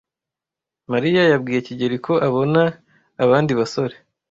Mariya 0.91 1.21
yabwiye 1.31 1.59
kigeli 1.67 1.97
ko 2.05 2.13
abona 2.27 2.61
abandi 3.23 3.51
basore. 3.59 3.95